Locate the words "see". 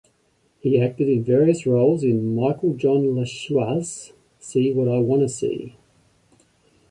4.39-4.73, 5.29-5.75